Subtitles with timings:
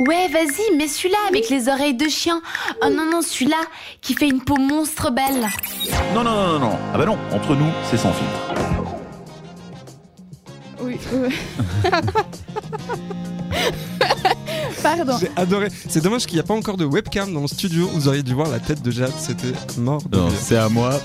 [0.00, 2.42] Ouais, vas-y, mets celui-là avec les oreilles de chien.
[2.82, 3.60] Oh non, non, celui-là
[4.00, 5.46] qui fait une peau monstre belle.
[6.14, 6.78] Non, non, non, non, non.
[6.92, 8.54] Ah bah non, entre nous, c'est sans filtre.
[10.80, 10.98] Oui.
[11.12, 11.34] oui.
[14.84, 15.16] Pardon.
[15.18, 15.68] J'ai adoré.
[15.88, 17.88] C'est dommage qu'il n'y a pas encore de webcam dans le studio.
[17.94, 19.14] Vous auriez dû voir la tête de Jade.
[19.18, 21.00] C'était mort de Non, c'est à moi.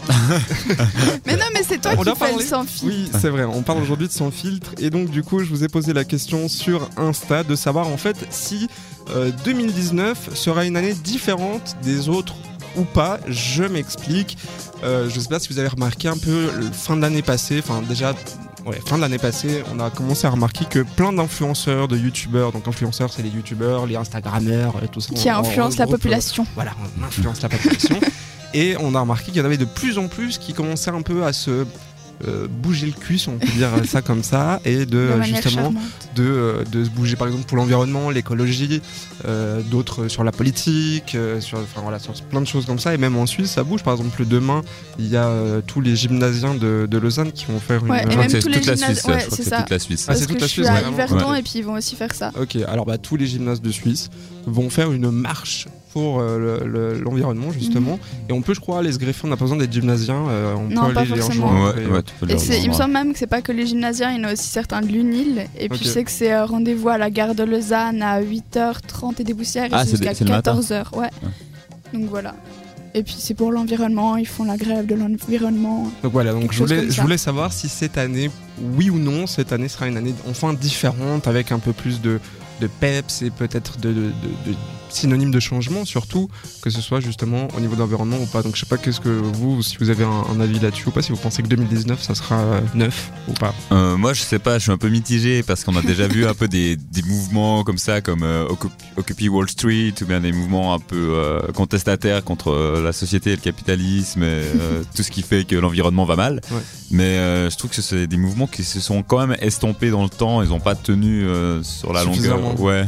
[1.25, 2.85] Mais non, mais c'est toi On qui fais le sans filtre.
[2.85, 3.45] Oui, c'est vrai.
[3.45, 4.71] On parle aujourd'hui de sans filtre.
[4.79, 7.95] Et donc, du coup, je vous ai posé la question sur Insta de savoir en
[7.95, 8.67] fait si
[9.11, 12.35] euh, 2019 sera une année différente des autres
[12.75, 13.19] ou pas.
[13.27, 14.37] Je m'explique.
[14.83, 17.61] Euh, je sais pas si vous avez remarqué un peu le fin de l'année passée.
[17.63, 18.13] Enfin, déjà.
[18.69, 22.51] Ouais, fin de l'année passée, on a commencé à remarquer que plein d'influenceurs, de youtubeurs,
[22.51, 25.13] donc influenceurs c'est les youtubeurs, les instagrammeurs, et tout ça.
[25.15, 26.45] Qui on- on influence la euh, population.
[26.53, 27.99] voilà, on influence la population.
[28.53, 31.01] et on a remarqué qu'il y en avait de plus en plus qui commençaient un
[31.01, 31.65] peu à se
[32.27, 35.73] euh, bouger le cul, si on peut dire ça comme ça, et de, de justement
[36.15, 38.81] de, euh, de se bouger par exemple pour l'environnement, l'écologie,
[39.25, 42.93] euh, d'autres sur la politique, euh, sur, enfin, voilà, sur plein de choses comme ça.
[42.93, 43.83] Et même en Suisse, ça bouge.
[43.83, 44.61] Par exemple, demain,
[44.97, 47.91] il y a euh, tous les gymnasiens de, de Lausanne qui vont faire une.
[47.91, 50.05] Ouais, et même c'est toute ouais, c'est c'est toute la Suisse.
[50.09, 51.39] Ah, c'est que toute la je Suisse, suis à vraiment Yverton Ouais.
[51.39, 52.31] et puis ils vont aussi faire ça.
[52.39, 54.09] Ok, alors bah, tous les gymnases de Suisse
[54.45, 57.99] vont faire une marche pour euh, le- le- l'environnement justement.
[58.29, 59.21] Et on peut, je crois, aller se greffer.
[59.25, 60.27] On n'a pas besoin d'être gymnasien.
[60.29, 61.47] euh, on Non, peut pas aller les forcément.
[61.49, 61.75] rejoindre.
[61.77, 63.65] Ouais, et, ouais, tu peux Et il me semble même que c'est pas que les
[63.65, 65.45] gymnasiens, il y en a aussi certains de l'UNIL.
[65.57, 65.83] Et puis Ok.
[65.85, 69.33] je sais que c'est euh, rendez-vous à la gare de Lausanne à 8h30 et des
[69.33, 70.95] poussières et Ah, jusqu'à c'est le matin 14h.
[70.97, 71.09] Ouais.
[71.93, 72.35] Donc voilà.
[72.95, 75.91] Et puis c'est pour l'environnement, ils font la grève de l'environnement.
[76.01, 78.31] Donc voilà, donc je voulais, je voulais savoir si cette année,
[78.75, 82.19] oui ou non, cette année sera une année enfin différente, avec un peu plus de,
[82.61, 84.01] de peps et peut-être de, de,
[84.47, 84.55] de-
[84.89, 86.29] de synonymes de changement, surtout,
[86.61, 88.41] que ce soit justement au niveau de l'environnement ou pas.
[88.41, 90.91] Donc je sais pas qu'est-ce que vous, si vous avez un, un avis là-dessus ou
[90.91, 93.53] pas, si vous pensez que 2019 ça sera euh, neuf ou pas.
[93.71, 96.25] Euh, moi, je sais pas, je suis un peu mitigé parce qu'on a déjà vu
[96.25, 100.19] un peu des, des mouvements comme ça, comme euh, Occup- Occupy Wall Street, ou bien
[100.19, 101.15] des mouvements un peu
[101.53, 104.41] contestataires contre la société et le capitalisme, et,
[104.95, 106.41] tout ce qui fait que l'environnement va mal.
[106.51, 106.57] Ouais.
[106.91, 110.09] Mais je trouve que c'est des mouvements qui se sont quand même estompés dans le
[110.09, 111.25] temps, ils n'ont pas tenu
[111.63, 112.59] sur la longueur.
[112.59, 112.85] Ouais.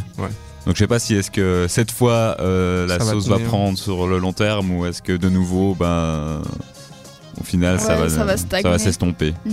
[0.65, 3.39] Donc je sais pas si est-ce que cette fois euh, la Ça va sauce va
[3.39, 6.41] prendre sur le long terme ou est-ce que de nouveau ben
[7.39, 8.23] au final ça va ça
[8.69, 9.33] va s'estomper.
[9.47, 9.51] Euh,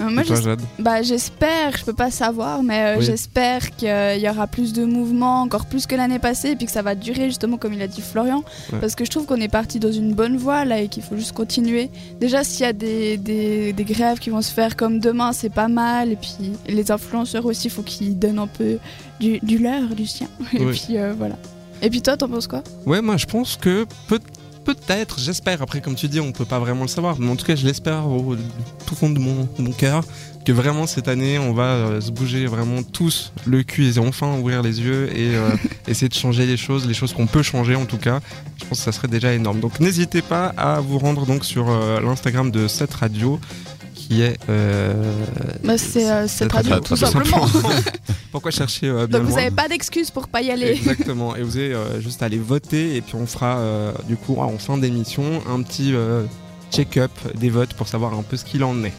[0.00, 0.60] moi, toi, j'es- Jade?
[0.78, 3.04] bah, j'espère, je peux pas savoir, mais euh, Oui.
[3.04, 3.88] j'espère qu'il
[4.20, 6.94] y aura plus de mouvements, encore plus que l'année passée, et puis que ça va
[6.94, 8.78] durer justement comme il a dit Florian, Ouais.
[8.80, 11.16] parce que je trouve qu'on est parti dans une bonne voie là et qu'il faut
[11.16, 11.90] juste continuer.
[12.20, 15.50] Déjà, s'il y a des, des, des grèves qui vont se faire comme demain, c'est
[15.52, 18.78] pas mal, et puis les influenceurs aussi, il faut qu'ils donnent un peu
[19.20, 21.36] du, du leur, du sien, et puis euh, voilà.
[21.82, 22.62] Et puis toi, t'en penses quoi?
[22.86, 24.18] Ouais, moi je pense que peut-
[24.74, 27.46] peut-être, j'espère, après comme tu dis, on peut pas vraiment le savoir, mais en tout
[27.46, 28.36] cas je l'espère au
[28.86, 30.04] tout fond de mon, de mon cœur,
[30.44, 34.36] que vraiment cette année on va euh, se bouger vraiment tous le cul et enfin
[34.38, 35.48] ouvrir les yeux et euh,
[35.88, 38.20] essayer de changer les choses, les choses qu'on peut changer en tout cas.
[38.58, 39.60] Je pense que ça serait déjà énorme.
[39.60, 43.40] Donc n'hésitez pas à vous rendre donc sur euh, l'Instagram de cette radio
[44.08, 44.38] qui est...
[44.48, 44.94] euh,
[45.62, 47.46] bah, C'est euh, radio, tout tout simplement.
[48.32, 50.68] Pourquoi chercher euh, bien Donc vous loin avez pas d'excuses pour pas y aller.
[50.68, 51.36] Exactement.
[51.36, 54.36] Et vous avez euh, juste à aller voter et puis on fera euh, du coup
[54.38, 56.24] en fin d'émission un petit euh,
[56.72, 58.92] check-up des votes pour savoir un peu ce qu'il en est.